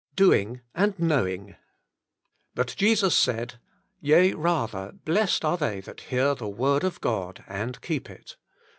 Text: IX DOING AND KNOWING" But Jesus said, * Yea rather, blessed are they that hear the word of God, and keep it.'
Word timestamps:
IX 0.01 0.15
DOING 0.15 0.61
AND 0.73 0.97
KNOWING" 0.99 1.55
But 2.55 2.73
Jesus 2.75 3.15
said, 3.15 3.59
* 3.79 4.01
Yea 4.01 4.33
rather, 4.33 4.93
blessed 4.93 5.45
are 5.45 5.57
they 5.57 5.79
that 5.81 6.01
hear 6.09 6.33
the 6.33 6.49
word 6.49 6.83
of 6.83 6.99
God, 7.01 7.43
and 7.47 7.79
keep 7.83 8.09
it.' 8.09 8.35